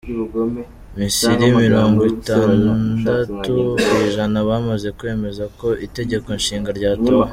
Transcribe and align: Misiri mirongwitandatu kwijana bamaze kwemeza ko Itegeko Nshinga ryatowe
Misiri 0.99 1.45
mirongwitandatu 1.61 3.55
kwijana 3.89 4.37
bamaze 4.49 4.87
kwemeza 4.97 5.43
ko 5.59 5.67
Itegeko 5.87 6.27
Nshinga 6.39 6.69
ryatowe 6.77 7.27